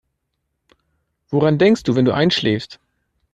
Woran 1.29 1.59
denkst 1.59 1.83
du, 1.83 1.95
wenn 1.95 2.05
du 2.05 2.11
einschläfst? 2.11 2.79